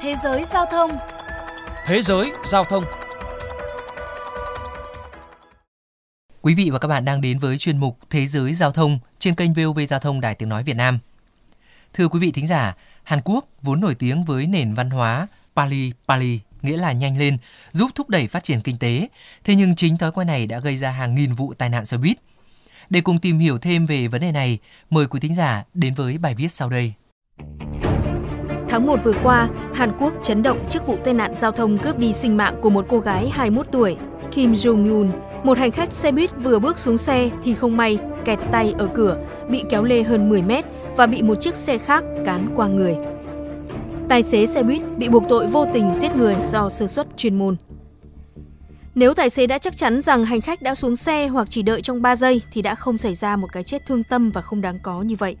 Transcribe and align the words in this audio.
Thế 0.00 0.14
giới 0.22 0.44
giao 0.44 0.66
thông 0.66 0.90
Thế 1.86 2.02
giới 2.02 2.32
giao 2.46 2.64
thông 2.64 2.84
Quý 6.42 6.54
vị 6.54 6.70
và 6.70 6.78
các 6.78 6.88
bạn 6.88 7.04
đang 7.04 7.20
đến 7.20 7.38
với 7.38 7.58
chuyên 7.58 7.78
mục 7.78 7.98
Thế 8.10 8.26
giới 8.26 8.54
giao 8.54 8.72
thông 8.72 8.98
trên 9.18 9.34
kênh 9.34 9.52
VOV 9.52 9.80
Giao 9.88 10.00
thông 10.00 10.20
Đài 10.20 10.34
Tiếng 10.34 10.48
Nói 10.48 10.62
Việt 10.62 10.76
Nam. 10.76 10.98
Thưa 11.92 12.08
quý 12.08 12.20
vị 12.20 12.32
thính 12.32 12.46
giả, 12.46 12.76
Hàn 13.02 13.20
Quốc 13.24 13.48
vốn 13.62 13.80
nổi 13.80 13.94
tiếng 13.94 14.24
với 14.24 14.46
nền 14.46 14.74
văn 14.74 14.90
hóa 14.90 15.26
Pali 15.56 15.92
Pali 16.08 16.40
nghĩa 16.62 16.76
là 16.76 16.92
nhanh 16.92 17.18
lên, 17.18 17.38
giúp 17.72 17.90
thúc 17.94 18.08
đẩy 18.08 18.28
phát 18.28 18.44
triển 18.44 18.60
kinh 18.60 18.78
tế. 18.78 19.08
Thế 19.44 19.54
nhưng 19.54 19.76
chính 19.76 19.98
thói 19.98 20.12
quen 20.12 20.26
này 20.26 20.46
đã 20.46 20.60
gây 20.60 20.76
ra 20.76 20.90
hàng 20.90 21.14
nghìn 21.14 21.34
vụ 21.34 21.54
tai 21.54 21.68
nạn 21.68 21.84
xe 21.84 21.96
buýt. 21.96 22.16
Để 22.90 23.00
cùng 23.00 23.18
tìm 23.18 23.38
hiểu 23.38 23.58
thêm 23.58 23.86
về 23.86 24.08
vấn 24.08 24.20
đề 24.20 24.32
này, 24.32 24.58
mời 24.90 25.06
quý 25.06 25.20
thính 25.20 25.34
giả 25.34 25.64
đến 25.74 25.94
với 25.94 26.18
bài 26.18 26.34
viết 26.34 26.48
sau 26.48 26.68
đây. 26.68 26.94
Tháng 28.78 28.86
1 28.86 29.04
vừa 29.04 29.12
qua, 29.22 29.48
Hàn 29.74 29.92
Quốc 29.98 30.12
chấn 30.22 30.42
động 30.42 30.58
trước 30.68 30.86
vụ 30.86 30.96
tai 31.04 31.14
nạn 31.14 31.36
giao 31.36 31.52
thông 31.52 31.78
cướp 31.78 31.98
đi 31.98 32.12
sinh 32.12 32.36
mạng 32.36 32.54
của 32.60 32.70
một 32.70 32.84
cô 32.88 32.98
gái 32.98 33.28
21 33.28 33.66
tuổi, 33.72 33.96
Kim 34.30 34.52
Jong-un. 34.52 35.10
Một 35.44 35.58
hành 35.58 35.70
khách 35.70 35.92
xe 35.92 36.12
buýt 36.12 36.30
vừa 36.42 36.58
bước 36.58 36.78
xuống 36.78 36.96
xe 36.96 37.30
thì 37.42 37.54
không 37.54 37.76
may 37.76 37.98
kẹt 38.24 38.38
tay 38.52 38.74
ở 38.78 38.88
cửa, 38.94 39.20
bị 39.48 39.62
kéo 39.70 39.84
lê 39.84 40.02
hơn 40.02 40.28
10 40.28 40.42
mét 40.42 40.64
và 40.96 41.06
bị 41.06 41.22
một 41.22 41.34
chiếc 41.40 41.56
xe 41.56 41.78
khác 41.78 42.04
cán 42.24 42.52
qua 42.56 42.68
người. 42.68 42.96
Tài 44.08 44.22
xế 44.22 44.46
xe 44.46 44.62
buýt 44.62 44.82
bị 44.96 45.08
buộc 45.08 45.22
tội 45.28 45.46
vô 45.46 45.64
tình 45.74 45.94
giết 45.94 46.16
người 46.16 46.36
do 46.44 46.68
sơ 46.68 46.86
suất 46.86 47.06
chuyên 47.16 47.38
môn. 47.38 47.56
Nếu 48.94 49.14
tài 49.14 49.30
xế 49.30 49.46
đã 49.46 49.58
chắc 49.58 49.76
chắn 49.76 50.02
rằng 50.02 50.24
hành 50.24 50.40
khách 50.40 50.62
đã 50.62 50.74
xuống 50.74 50.96
xe 50.96 51.26
hoặc 51.26 51.50
chỉ 51.50 51.62
đợi 51.62 51.80
trong 51.80 52.02
3 52.02 52.16
giây 52.16 52.42
thì 52.52 52.62
đã 52.62 52.74
không 52.74 52.98
xảy 52.98 53.14
ra 53.14 53.36
một 53.36 53.52
cái 53.52 53.62
chết 53.62 53.86
thương 53.86 54.02
tâm 54.04 54.30
và 54.30 54.40
không 54.40 54.60
đáng 54.60 54.78
có 54.82 55.02
như 55.02 55.16
vậy. 55.18 55.36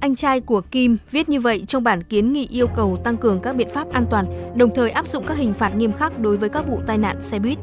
Anh 0.00 0.14
trai 0.14 0.40
của 0.40 0.60
Kim 0.60 0.96
viết 1.10 1.28
như 1.28 1.40
vậy 1.40 1.64
trong 1.66 1.84
bản 1.84 2.02
kiến 2.02 2.32
nghị 2.32 2.46
yêu 2.50 2.66
cầu 2.66 2.96
tăng 3.04 3.16
cường 3.16 3.40
các 3.40 3.56
biện 3.56 3.68
pháp 3.68 3.92
an 3.92 4.04
toàn, 4.10 4.26
đồng 4.56 4.74
thời 4.74 4.90
áp 4.90 5.06
dụng 5.06 5.26
các 5.26 5.36
hình 5.36 5.54
phạt 5.54 5.76
nghiêm 5.76 5.92
khắc 5.92 6.18
đối 6.18 6.36
với 6.36 6.48
các 6.48 6.68
vụ 6.68 6.80
tai 6.86 6.98
nạn 6.98 7.22
xe 7.22 7.38
buýt. 7.38 7.58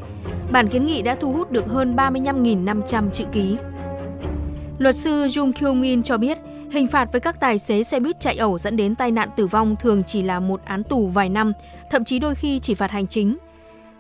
Bản 0.52 0.68
kiến 0.68 0.86
nghị 0.86 1.02
đã 1.02 1.16
thu 1.16 1.32
hút 1.32 1.52
được 1.52 1.68
hơn 1.68 1.96
35.500 1.96 3.10
chữ 3.10 3.26
ký. 3.32 3.58
Luật 4.78 4.96
sư 4.96 5.26
Jung 5.26 5.52
Kyung 5.54 5.82
In 5.82 6.04
cho 6.04 6.18
biết, 6.18 6.38
hình 6.72 6.88
phạt 6.88 7.12
với 7.12 7.22
các 7.22 7.40
tài 7.40 7.60
xế 7.60 7.84
xe 7.84 8.00
buýt 8.00 8.20
chạy 8.20 8.36
ẩu 8.36 8.58
dẫn 8.58 8.76
đến 8.76 8.96
tai 8.96 9.12
nạn 9.12 9.30
tử 9.36 9.48
vong 9.48 9.76
thường 9.80 10.04
chỉ 10.04 10.22
là 10.22 10.40
một 10.40 10.62
án 10.66 10.84
tù 10.84 11.08
vài 11.08 11.30
năm, 11.30 11.54
thậm 11.92 12.04
chí 12.04 12.20
đôi 12.20 12.36
khi 12.36 12.60
chỉ 12.60 12.74
phạt 12.74 12.92
hành 12.92 13.08
chính. 13.08 13.36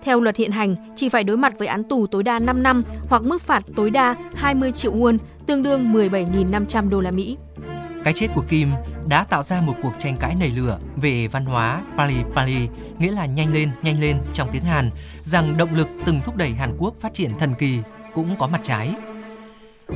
Theo 0.03 0.19
luật 0.19 0.37
hiện 0.37 0.51
hành, 0.51 0.75
chỉ 0.95 1.09
phải 1.09 1.23
đối 1.23 1.37
mặt 1.37 1.53
với 1.57 1.67
án 1.67 1.83
tù 1.83 2.07
tối 2.07 2.23
đa 2.23 2.39
5 2.39 2.63
năm 2.63 2.83
hoặc 3.09 3.23
mức 3.23 3.41
phạt 3.41 3.63
tối 3.75 3.89
đa 3.89 4.15
20 4.35 4.71
triệu 4.71 4.93
won, 4.93 5.17
tương 5.45 5.63
đương 5.63 5.93
17.500 5.93 6.89
đô 6.89 7.01
la 7.01 7.11
Mỹ. 7.11 7.37
Cái 8.03 8.13
chết 8.13 8.27
của 8.35 8.43
Kim 8.49 8.71
đã 9.07 9.23
tạo 9.23 9.43
ra 9.43 9.61
một 9.61 9.75
cuộc 9.81 9.93
tranh 9.99 10.17
cãi 10.17 10.35
nảy 10.35 10.51
lửa 10.51 10.79
về 10.95 11.27
văn 11.27 11.45
hóa 11.45 11.83
Pali 11.97 12.15
Pali, 12.35 12.69
nghĩa 12.99 13.11
là 13.11 13.25
nhanh 13.25 13.53
lên, 13.53 13.71
nhanh 13.81 13.99
lên 13.99 14.17
trong 14.33 14.49
tiếng 14.51 14.63
Hàn, 14.63 14.91
rằng 15.21 15.57
động 15.57 15.75
lực 15.75 15.89
từng 16.05 16.21
thúc 16.25 16.35
đẩy 16.35 16.53
Hàn 16.53 16.75
Quốc 16.77 16.93
phát 16.99 17.13
triển 17.13 17.37
thần 17.37 17.53
kỳ 17.55 17.79
cũng 18.13 18.35
có 18.39 18.47
mặt 18.47 18.61
trái. 18.63 18.95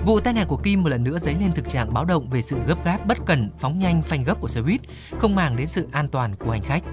Vụ 0.05 0.19
tai 0.19 0.33
nạn 0.33 0.47
của 0.47 0.57
Kim 0.57 0.83
một 0.83 0.89
lần 0.89 1.03
nữa 1.03 1.17
dấy 1.17 1.35
lên 1.39 1.51
thực 1.51 1.69
trạng 1.69 1.93
báo 1.93 2.05
động 2.05 2.29
về 2.29 2.41
sự 2.41 2.59
gấp 2.67 2.85
gáp 2.85 3.05
bất 3.05 3.25
cẩn, 3.25 3.51
phóng 3.59 3.79
nhanh 3.79 4.01
phanh 4.01 4.23
gấp 4.23 4.41
của 4.41 4.47
xe 4.47 4.61
buýt, 4.61 4.81
không 5.17 5.35
màng 5.35 5.55
đến 5.55 5.67
sự 5.67 5.87
an 5.91 6.07
toàn 6.07 6.35
của 6.35 6.51
hành 6.51 6.63
khách. 6.63 6.83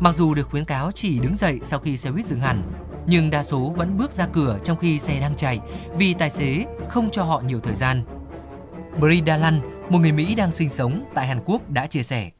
Mặc 0.00 0.14
dù 0.14 0.34
được 0.34 0.48
khuyến 0.50 0.64
cáo 0.64 0.92
chỉ 0.92 1.18
đứng 1.18 1.34
dậy 1.34 1.60
sau 1.62 1.78
khi 1.78 1.96
xe 1.96 2.10
buýt 2.10 2.26
dừng 2.26 2.40
hẳn, 2.40 2.62
nhưng 3.06 3.30
đa 3.30 3.42
số 3.42 3.74
vẫn 3.76 3.98
bước 3.98 4.12
ra 4.12 4.26
cửa 4.32 4.58
trong 4.64 4.78
khi 4.78 4.98
xe 4.98 5.20
đang 5.20 5.36
chạy 5.36 5.60
vì 5.98 6.14
tài 6.14 6.30
xế 6.30 6.66
không 6.88 7.10
cho 7.10 7.22
họ 7.22 7.42
nhiều 7.46 7.60
thời 7.60 7.74
gian. 7.74 8.02
Bridalan 9.00 9.60
một 9.88 9.98
người 9.98 10.12
Mỹ 10.12 10.34
đang 10.34 10.52
sinh 10.52 10.68
sống 10.68 11.04
tại 11.14 11.26
Hàn 11.26 11.40
Quốc 11.44 11.70
đã 11.70 11.86
chia 11.86 12.02
sẻ. 12.02 12.30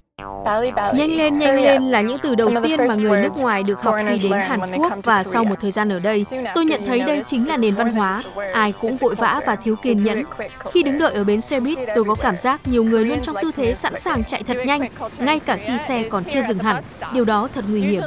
Nhanh 0.95 1.11
lên, 1.17 1.39
nhanh 1.39 1.63
lên 1.63 1.83
là 1.83 2.01
những 2.01 2.19
từ 2.23 2.35
đầu 2.35 2.51
tiên 2.63 2.81
mà 2.89 2.95
người 2.95 3.23
nước 3.23 3.33
ngoài 3.37 3.63
được 3.63 3.83
học 3.83 3.95
khi 4.09 4.19
đến 4.19 4.33
Hàn 4.33 4.61
Quốc 4.77 4.93
và 5.03 5.25
sau 5.25 5.45
một 5.45 5.55
thời 5.61 5.71
gian 5.71 5.89
ở 5.89 5.99
đây, 5.99 6.27
tôi 6.55 6.65
nhận 6.65 6.85
thấy 6.85 7.01
đây 7.01 7.23
chính 7.27 7.49
là 7.49 7.57
nền 7.57 7.75
văn 7.75 7.93
hóa. 7.93 8.23
Ai 8.53 8.73
cũng 8.73 8.97
vội 8.97 9.15
vã 9.15 9.41
và 9.47 9.57
thiếu 9.57 9.77
kiên 9.77 10.03
nhẫn. 10.03 10.23
Khi 10.73 10.83
đứng 10.83 10.99
đợi 10.99 11.15
ở 11.15 11.25
bến 11.25 11.41
xe 11.41 11.61
buýt, 11.61 11.79
tôi 11.95 12.05
có 12.05 12.15
cảm 12.15 12.37
giác 12.37 12.69
nhiều 12.69 12.85
người 12.85 13.05
luôn 13.05 13.21
trong 13.23 13.37
tư 13.43 13.51
thế 13.57 13.75
sẵn 13.75 13.99
sàng 13.99 14.25
chạy 14.25 14.43
thật 14.43 14.57
nhanh, 14.67 14.81
ngay 15.19 15.39
cả 15.39 15.59
khi 15.67 15.79
xe 15.79 16.03
còn 16.11 16.25
chưa 16.31 16.43
dừng 16.43 16.59
hẳn. 16.59 16.83
Điều 17.15 17.25
đó 17.25 17.49
thật 17.55 17.65
nguy 17.69 17.81
hiểm. 17.81 18.03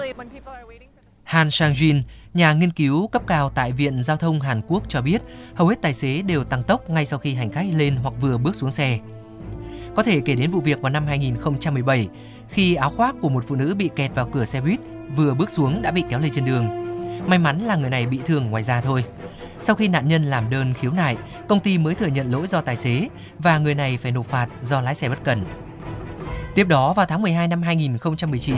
Han 1.24 1.48
Sang-jin, 1.48 2.02
nhà 2.34 2.54
nghiên 2.54 2.72
cứu 2.72 3.08
cấp 3.08 3.22
cao 3.28 3.50
tại 3.50 3.72
Viện 3.72 4.04
Giao 4.04 4.18
thông 4.18 4.40
Hàn 4.40 4.62
Quốc 4.68 4.84
cho 4.88 5.02
biết, 5.02 5.22
hầu 5.56 5.68
hết 5.68 5.82
tài 5.82 5.94
xế 5.94 6.22
đều 6.22 6.44
tăng 6.44 6.64
tốc 6.64 6.90
ngay 6.90 7.06
sau 7.06 7.20
khi 7.20 7.34
hành 7.34 7.52
khách 7.52 7.68
lên 7.74 7.96
hoặc 7.96 8.14
vừa 8.22 8.38
bước 8.38 8.56
xuống 8.56 8.72
xe. 8.72 9.00
Có 9.98 10.04
thể 10.04 10.22
kể 10.22 10.36
đến 10.36 10.52
vụ 10.52 10.62
việc 10.62 10.82
vào 10.82 10.92
năm 10.92 11.06
2017, 11.08 12.08
khi 12.50 12.76
áo 12.76 12.90
khoác 12.90 13.16
của 13.22 13.30
một 13.30 13.44
phụ 13.48 13.56
nữ 13.56 13.76
bị 13.78 13.90
kẹt 13.96 14.16
vào 14.16 14.30
cửa 14.32 14.46
xe 14.46 14.62
buýt, 14.62 14.80
vừa 15.16 15.34
bước 15.34 15.50
xuống 15.50 15.82
đã 15.82 15.92
bị 15.92 16.04
kéo 16.10 16.20
lê 16.20 16.30
trên 16.30 16.46
đường. 16.46 16.68
May 17.28 17.40
mắn 17.40 17.62
là 17.62 17.76
người 17.76 17.90
này 17.90 18.06
bị 18.06 18.20
thương 18.26 18.46
ngoài 18.46 18.64
da 18.64 18.82
thôi. 18.82 19.04
Sau 19.62 19.76
khi 19.76 19.88
nạn 19.88 20.08
nhân 20.08 20.24
làm 20.24 20.50
đơn 20.50 20.74
khiếu 20.74 20.92
nại, 20.92 21.18
công 21.48 21.60
ty 21.60 21.78
mới 21.78 21.96
thừa 21.96 22.08
nhận 22.08 22.32
lỗi 22.32 22.48
do 22.48 22.62
tài 22.62 22.76
xế 22.76 23.10
và 23.40 23.58
người 23.58 23.76
này 23.76 23.98
phải 23.98 24.12
nộp 24.12 24.26
phạt 24.26 24.48
do 24.62 24.82
lái 24.82 24.96
xe 24.96 25.10
bất 25.10 25.24
cẩn. 25.24 25.46
Tiếp 26.56 26.68
đó 26.68 26.94
vào 26.94 27.06
tháng 27.06 27.22
12 27.22 27.48
năm 27.48 27.62
2019, 27.62 28.58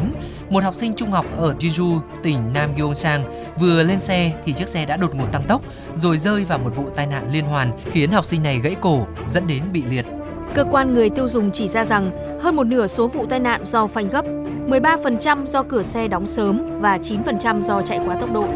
một 0.49 0.63
học 0.63 0.75
sinh 0.75 0.93
trung 0.95 1.11
học 1.11 1.25
ở 1.37 1.55
Jeju, 1.59 1.99
tỉnh 2.23 2.53
Nam 2.53 2.75
Gyeongsang 2.75 3.51
vừa 3.59 3.83
lên 3.83 3.99
xe 3.99 4.31
thì 4.45 4.53
chiếc 4.53 4.67
xe 4.67 4.85
đã 4.85 4.97
đột 4.97 5.15
ngột 5.15 5.31
tăng 5.31 5.43
tốc 5.47 5.61
rồi 5.95 6.17
rơi 6.17 6.45
vào 6.45 6.59
một 6.59 6.71
vụ 6.75 6.89
tai 6.95 7.07
nạn 7.07 7.31
liên 7.31 7.45
hoàn 7.45 7.79
khiến 7.91 8.11
học 8.11 8.25
sinh 8.25 8.43
này 8.43 8.59
gãy 8.59 8.75
cổ 8.81 9.07
dẫn 9.27 9.47
đến 9.47 9.63
bị 9.71 9.83
liệt. 9.83 10.05
Cơ 10.55 10.63
quan 10.71 10.93
người 10.93 11.09
tiêu 11.09 11.27
dùng 11.27 11.51
chỉ 11.51 11.67
ra 11.67 11.85
rằng 11.85 12.11
hơn 12.41 12.55
một 12.55 12.63
nửa 12.63 12.87
số 12.87 13.07
vụ 13.07 13.25
tai 13.25 13.39
nạn 13.39 13.65
do 13.65 13.87
phanh 13.87 14.09
gấp, 14.09 14.25
13% 14.67 15.45
do 15.45 15.63
cửa 15.63 15.83
xe 15.83 16.07
đóng 16.07 16.27
sớm 16.27 16.79
và 16.79 16.97
9% 16.97 17.61
do 17.61 17.81
chạy 17.81 17.99
quá 18.05 18.15
tốc 18.19 18.33
độ. 18.33 18.47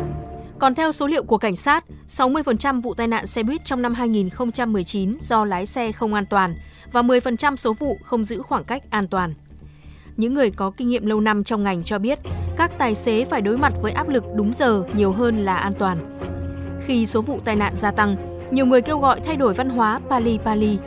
Còn 0.59 0.75
theo 0.75 0.91
số 0.91 1.07
liệu 1.07 1.23
của 1.23 1.37
cảnh 1.37 1.55
sát, 1.55 1.85
60% 2.07 2.81
vụ 2.81 2.93
tai 2.93 3.07
nạn 3.07 3.27
xe 3.27 3.43
buýt 3.43 3.65
trong 3.65 3.81
năm 3.81 3.93
2019 3.93 5.13
do 5.19 5.45
lái 5.45 5.65
xe 5.65 5.91
không 5.91 6.13
an 6.13 6.25
toàn 6.25 6.55
và 6.91 7.01
10% 7.01 7.55
số 7.55 7.73
vụ 7.73 7.97
không 8.03 8.23
giữ 8.23 8.41
khoảng 8.41 8.63
cách 8.63 8.83
an 8.89 9.07
toàn. 9.07 9.33
Những 10.17 10.33
người 10.33 10.51
có 10.51 10.71
kinh 10.77 10.89
nghiệm 10.89 11.05
lâu 11.05 11.21
năm 11.21 11.43
trong 11.43 11.63
ngành 11.63 11.83
cho 11.83 11.99
biết, 11.99 12.19
các 12.57 12.71
tài 12.77 12.95
xế 12.95 13.25
phải 13.25 13.41
đối 13.41 13.57
mặt 13.57 13.73
với 13.81 13.91
áp 13.91 14.09
lực 14.09 14.23
đúng 14.35 14.53
giờ 14.55 14.83
nhiều 14.95 15.11
hơn 15.11 15.45
là 15.45 15.55
an 15.55 15.73
toàn. 15.79 16.19
Khi 16.85 17.05
số 17.05 17.21
vụ 17.21 17.39
tai 17.45 17.55
nạn 17.55 17.73
gia 17.75 17.91
tăng, 17.91 18.15
nhiều 18.51 18.65
người 18.65 18.81
kêu 18.81 18.99
gọi 18.99 19.19
thay 19.19 19.35
đổi 19.35 19.53
văn 19.53 19.69
hóa 19.69 19.99
Pali 20.09 20.37
Pali. 20.37 20.77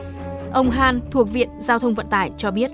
Ông 0.57 0.71
Han 0.71 1.01
thuộc 1.11 1.31
Viện 1.31 1.49
Giao 1.59 1.79
thông 1.79 1.95
Vận 1.95 2.07
tải 2.07 2.31
cho 2.37 2.51
biết, 2.51 2.71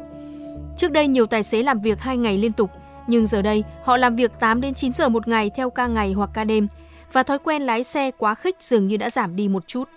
trước 0.77 0.91
đây 0.93 1.07
nhiều 1.07 1.27
tài 1.27 1.43
xế 1.43 1.63
làm 1.63 1.81
việc 1.81 2.01
2 2.01 2.17
ngày 2.17 2.39
liên 2.39 2.53
tục, 2.53 2.71
nhưng 3.07 3.27
giờ 3.27 3.43
đây 3.43 3.65
họ 3.85 3.97
làm 3.97 4.17
việc 4.17 4.33
8 4.41 4.61
đến 4.61 4.75
9 4.75 4.93
giờ 4.93 5.09
một 5.09 5.29
ngày 5.29 5.51
theo 5.57 5.71
ca 5.71 5.87
ngày 5.87 6.13
hoặc 6.13 6.31
ca 6.35 6.45
đêm 6.45 6.69
và 7.13 7.23
thói 7.23 7.39
quen 7.39 7.63
lái 7.63 7.85
xe 7.85 8.11
quá 8.11 8.35
khích 8.35 8.57
dường 8.61 8.87
như 8.87 8.97
đã 8.97 9.11
giảm 9.11 9.37
đi 9.37 9.49
một 9.49 9.67
chút. 9.67 9.89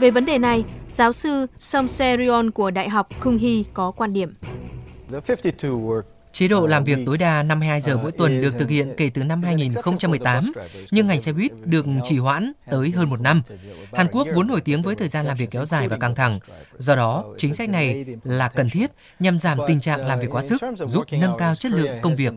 Về 0.00 0.10
vấn 0.10 0.24
đề 0.24 0.38
này, 0.38 0.64
giáo 0.90 1.12
sư 1.12 1.46
Somserion 1.58 2.50
của 2.50 2.70
Đại 2.70 2.88
học 2.88 3.08
Kung 3.20 3.38
Hee 3.38 3.62
có 3.74 3.90
quan 3.90 4.12
điểm. 4.12 4.34
Chế 6.36 6.48
độ 6.48 6.66
làm 6.66 6.84
việc 6.84 6.98
tối 7.06 7.18
đa 7.18 7.42
52 7.42 7.80
giờ 7.80 7.96
mỗi 7.96 8.12
tuần 8.12 8.40
được 8.40 8.58
thực 8.58 8.70
hiện 8.70 8.94
kể 8.96 9.10
từ 9.14 9.24
năm 9.24 9.42
2018, 9.42 10.52
nhưng 10.90 11.06
ngành 11.06 11.20
xe 11.20 11.32
buýt 11.32 11.52
được 11.64 11.86
chỉ 12.04 12.18
hoãn 12.18 12.52
tới 12.70 12.90
hơn 12.90 13.10
một 13.10 13.20
năm. 13.20 13.42
Hàn 13.92 14.06
Quốc 14.12 14.28
vốn 14.34 14.46
nổi 14.46 14.60
tiếng 14.60 14.82
với 14.82 14.94
thời 14.94 15.08
gian 15.08 15.26
làm 15.26 15.36
việc 15.36 15.50
kéo 15.50 15.64
dài 15.64 15.88
và 15.88 15.96
căng 15.96 16.14
thẳng. 16.14 16.38
Do 16.78 16.96
đó, 16.96 17.24
chính 17.36 17.54
sách 17.54 17.68
này 17.68 18.04
là 18.24 18.48
cần 18.48 18.70
thiết 18.70 18.90
nhằm 19.18 19.38
giảm 19.38 19.58
tình 19.68 19.80
trạng 19.80 20.06
làm 20.06 20.20
việc 20.20 20.28
quá 20.30 20.42
sức, 20.42 20.62
giúp 20.86 21.04
nâng 21.10 21.36
cao 21.38 21.54
chất 21.54 21.72
lượng 21.72 21.98
công 22.02 22.16
việc. 22.16 22.32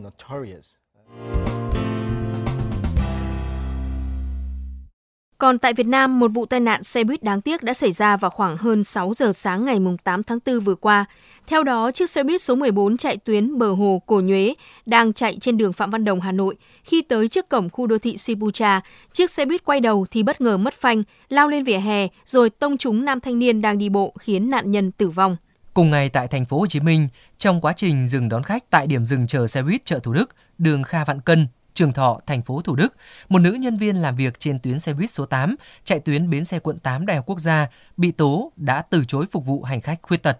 Còn 5.40 5.58
tại 5.58 5.74
Việt 5.74 5.86
Nam, 5.86 6.18
một 6.18 6.28
vụ 6.28 6.46
tai 6.46 6.60
nạn 6.60 6.82
xe 6.82 7.04
buýt 7.04 7.22
đáng 7.22 7.40
tiếc 7.40 7.62
đã 7.62 7.74
xảy 7.74 7.92
ra 7.92 8.16
vào 8.16 8.30
khoảng 8.30 8.56
hơn 8.56 8.84
6 8.84 9.14
giờ 9.14 9.32
sáng 9.32 9.64
ngày 9.64 9.78
8 10.04 10.22
tháng 10.22 10.38
4 10.46 10.60
vừa 10.60 10.74
qua. 10.74 11.04
Theo 11.46 11.64
đó, 11.64 11.90
chiếc 11.90 12.10
xe 12.10 12.22
buýt 12.22 12.42
số 12.42 12.54
14 12.54 12.96
chạy 12.96 13.16
tuyến 13.16 13.58
bờ 13.58 13.72
hồ 13.72 14.02
Cổ 14.06 14.20
Nhuế 14.20 14.54
đang 14.86 15.12
chạy 15.12 15.36
trên 15.40 15.56
đường 15.56 15.72
Phạm 15.72 15.90
Văn 15.90 16.04
Đồng, 16.04 16.20
Hà 16.20 16.32
Nội. 16.32 16.56
Khi 16.84 17.02
tới 17.02 17.28
trước 17.28 17.48
cổng 17.48 17.70
khu 17.70 17.86
đô 17.86 17.98
thị 17.98 18.16
Sipucha, 18.16 18.80
chiếc 19.12 19.30
xe 19.30 19.44
buýt 19.44 19.64
quay 19.64 19.80
đầu 19.80 20.06
thì 20.10 20.22
bất 20.22 20.40
ngờ 20.40 20.56
mất 20.56 20.74
phanh, 20.74 21.02
lao 21.28 21.48
lên 21.48 21.64
vỉa 21.64 21.78
hè 21.78 22.08
rồi 22.26 22.50
tông 22.50 22.76
trúng 22.76 23.04
nam 23.04 23.20
thanh 23.20 23.38
niên 23.38 23.60
đang 23.60 23.78
đi 23.78 23.88
bộ 23.88 24.14
khiến 24.18 24.50
nạn 24.50 24.70
nhân 24.70 24.92
tử 24.92 25.08
vong. 25.08 25.36
Cùng 25.74 25.90
ngày 25.90 26.08
tại 26.08 26.28
thành 26.28 26.46
phố 26.46 26.58
Hồ 26.58 26.66
Chí 26.66 26.80
Minh, 26.80 27.08
trong 27.38 27.60
quá 27.60 27.72
trình 27.76 28.08
dừng 28.08 28.28
đón 28.28 28.42
khách 28.42 28.70
tại 28.70 28.86
điểm 28.86 29.06
dừng 29.06 29.26
chờ 29.26 29.46
xe 29.46 29.62
buýt 29.62 29.84
chợ 29.84 29.98
Thủ 29.98 30.12
Đức, 30.12 30.30
đường 30.58 30.82
Kha 30.82 31.04
Vạn 31.04 31.20
Cân, 31.20 31.46
Trường 31.80 31.92
Thọ, 31.92 32.20
thành 32.26 32.42
phố 32.42 32.62
Thủ 32.62 32.74
Đức, 32.74 32.94
một 33.28 33.38
nữ 33.38 33.52
nhân 33.52 33.76
viên 33.76 33.96
làm 33.96 34.16
việc 34.16 34.40
trên 34.40 34.58
tuyến 34.58 34.78
xe 34.78 34.92
buýt 34.92 35.10
số 35.10 35.26
8, 35.26 35.56
chạy 35.84 36.00
tuyến 36.00 36.30
bến 36.30 36.44
xe 36.44 36.58
quận 36.58 36.78
8 36.78 37.06
Đại 37.06 37.16
học 37.16 37.26
Quốc 37.26 37.38
gia, 37.38 37.68
bị 37.96 38.12
tố 38.12 38.52
đã 38.56 38.82
từ 38.82 39.04
chối 39.08 39.26
phục 39.30 39.46
vụ 39.46 39.62
hành 39.62 39.80
khách 39.80 40.02
khuyết 40.02 40.22
tật. 40.22 40.38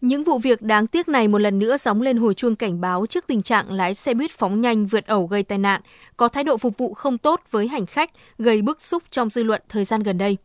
Những 0.00 0.24
vụ 0.24 0.38
việc 0.38 0.62
đáng 0.62 0.86
tiếc 0.86 1.08
này 1.08 1.28
một 1.28 1.38
lần 1.38 1.58
nữa 1.58 1.76
sóng 1.76 2.02
lên 2.02 2.16
hồi 2.16 2.34
chuông 2.34 2.56
cảnh 2.56 2.80
báo 2.80 3.06
trước 3.06 3.26
tình 3.26 3.42
trạng 3.42 3.72
lái 3.72 3.94
xe 3.94 4.14
buýt 4.14 4.30
phóng 4.30 4.60
nhanh 4.60 4.86
vượt 4.86 5.06
ẩu 5.06 5.26
gây 5.26 5.42
tai 5.42 5.58
nạn, 5.58 5.80
có 6.16 6.28
thái 6.28 6.44
độ 6.44 6.56
phục 6.56 6.78
vụ 6.78 6.94
không 6.94 7.18
tốt 7.18 7.40
với 7.50 7.68
hành 7.68 7.86
khách, 7.86 8.10
gây 8.38 8.62
bức 8.62 8.80
xúc 8.80 9.02
trong 9.10 9.30
dư 9.30 9.42
luận 9.42 9.62
thời 9.68 9.84
gian 9.84 10.02
gần 10.02 10.18
đây. 10.18 10.36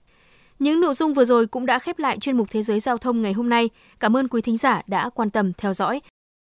Những 0.59 0.81
nội 0.81 0.93
dung 0.93 1.13
vừa 1.13 1.25
rồi 1.25 1.47
cũng 1.47 1.65
đã 1.65 1.79
khép 1.79 1.99
lại 1.99 2.17
chuyên 2.19 2.37
mục 2.37 2.47
Thế 2.51 2.63
giới 2.63 2.79
Giao 2.79 2.97
thông 2.97 3.21
ngày 3.21 3.33
hôm 3.33 3.49
nay. 3.49 3.69
Cảm 3.99 4.17
ơn 4.17 4.27
quý 4.27 4.41
thính 4.41 4.57
giả 4.57 4.81
đã 4.87 5.09
quan 5.09 5.29
tâm 5.29 5.53
theo 5.53 5.73
dõi. 5.73 6.01